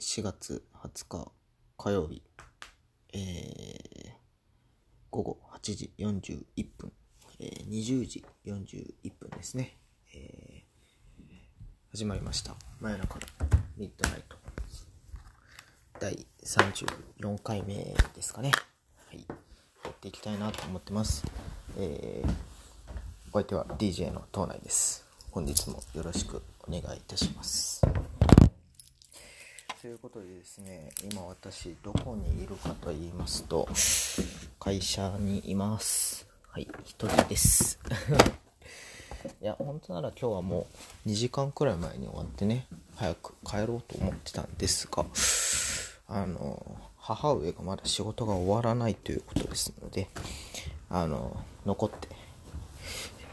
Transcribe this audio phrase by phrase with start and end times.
[0.00, 1.32] 4月20日
[1.76, 2.22] 火曜日、
[3.12, 4.12] えー、
[5.10, 6.92] 午後8時41分、
[7.40, 9.76] えー、20時41分ですね、
[10.14, 11.34] えー、
[11.90, 12.54] 始まりました。
[12.80, 13.20] 真夜中の
[13.76, 14.36] ミッドナイト。
[15.98, 17.74] 第34回目
[18.14, 18.52] ですかね。
[19.08, 19.26] はい。
[19.84, 21.24] やっていきたいなと思ってます。
[21.76, 22.30] えー、
[23.30, 25.04] お相手は DJ の東内です。
[25.32, 27.82] 本日もよろしくお願いいたします。
[29.80, 33.68] ということでですね、今私どこにいるかと言いますと、
[34.58, 36.26] 会社にいます。
[36.48, 37.78] はい、一人です。
[39.40, 40.66] いや、本当なら今日はも
[41.06, 45.06] う2時間くらい前に終わってね、早く帰ろうと思ってたんですが、
[46.08, 50.08] あの、母上がまだ仕事が終わらないということですので、
[50.90, 52.08] あの、残って、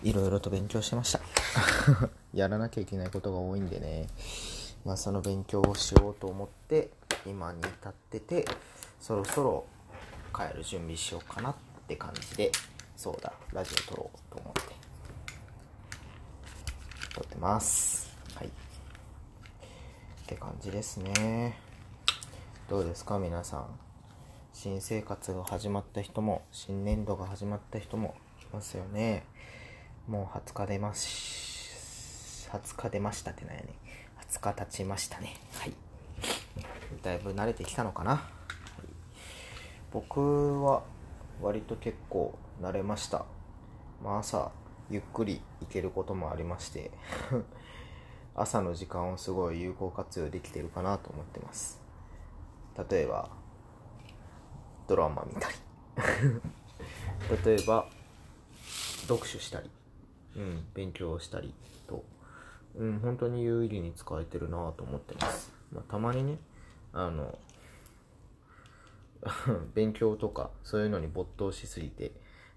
[0.03, 1.21] いろいろと勉強してました。
[2.35, 4.07] やらなきゃいけないことが多いんでね、
[4.85, 6.91] まあ、その勉強をしようと思って
[7.25, 8.45] 今に至ってて
[8.99, 9.65] そろそろ
[10.33, 11.55] 帰る準備しようかなっ
[11.87, 12.51] て感じで
[12.95, 14.75] そうだラジオ撮ろうと思って
[17.15, 18.13] 撮ってます。
[18.35, 18.47] はい。
[18.47, 18.49] っ
[20.27, 21.57] て感じですね。
[22.69, 23.67] どうですか皆さん。
[24.51, 29.23] 新生活が始まった人も新年度が始まった人もいますよね。
[30.09, 31.44] もう20日出ます
[32.51, 33.69] 20日出ましたってなんやね
[34.29, 35.35] 20日経ちましたね。
[35.59, 35.73] はい。
[37.03, 38.11] だいぶ慣れてきたのかな。
[38.11, 38.21] はい、
[39.91, 40.83] 僕は
[41.41, 43.25] 割と結構慣れました。
[44.03, 44.51] まあ朝、
[44.89, 46.91] ゆっくり行けることもありまして
[48.35, 51.79] 朝の時間をすごい有効活用できてるかなと思ってます。
[52.89, 53.29] 例えば、
[54.87, 55.55] ドラマ見たり
[57.45, 57.87] 例えば、
[59.07, 59.69] 読書したり、
[60.35, 61.53] うん、勉強したり
[61.87, 62.03] と
[62.77, 65.53] うん、本当に有意義に使えてるなと思ってます。
[65.71, 66.37] まあ、たまにね、
[66.93, 67.37] あの、
[69.73, 72.11] 勉強とかそういうのに没頭しすぎて、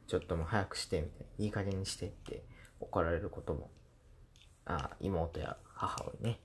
[0.07, 2.45] ちょっともう早くしてみたいな、いい加減にしてって
[2.81, 3.71] 怒られることも、
[4.65, 6.41] あ妹や母親にね、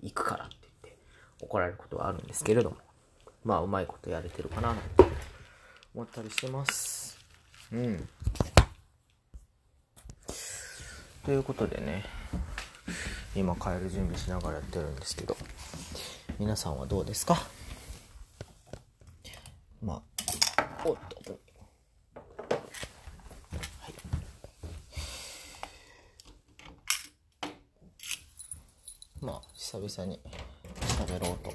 [0.00, 0.98] 行くからって言って
[1.42, 2.76] 怒られることはあるんですけれども、
[3.44, 5.04] まあうまいことやれてるかなと
[5.94, 7.18] 思ったりしてます。
[7.72, 8.08] うん。
[11.24, 12.04] ということでね、
[13.34, 15.36] 今帰る準備しながらやってるんですけど
[16.38, 17.36] 皆さんはどうですか？
[19.82, 20.02] まあ
[20.84, 21.38] おっと。
[29.20, 30.20] まあ久々に
[30.80, 31.52] 喋ろうと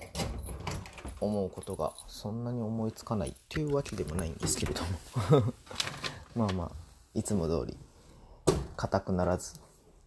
[1.19, 5.53] 思うことがそんなに思いつかないっていうわけでもないんですけれども。
[6.35, 6.71] まあまあ
[7.13, 7.77] いつも通り
[8.77, 9.59] 硬くならず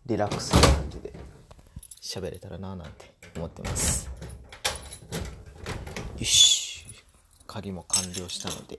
[0.07, 1.14] リラックスな感じで。
[2.05, 4.11] 喋れたらななんて思ってます。
[6.19, 6.85] よし。
[7.47, 8.79] 鍵も完了したので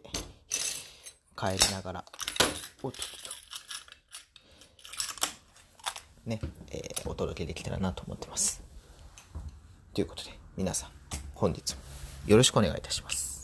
[1.36, 2.06] 帰りながら。
[2.84, 3.06] おっとっと。
[6.30, 8.62] ね、えー、お届けできたらなと思ってます。
[9.94, 10.92] ということで皆さん
[11.34, 11.82] 本日も
[12.28, 13.35] よろしくお願いいたします。